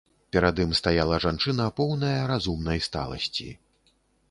Перад 0.35 0.61
ім 0.63 0.71
стаяла 0.79 1.19
жанчына, 1.25 1.67
поўная 1.81 2.17
разумнай 2.33 2.83
сталасці. 2.89 3.49